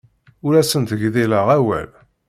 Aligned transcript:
Ur 0.45 0.53
asent-gdileɣ 0.61 1.47
awal. 1.57 1.89